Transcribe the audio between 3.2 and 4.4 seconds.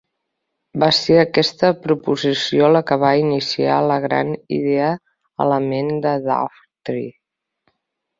iniciar la gran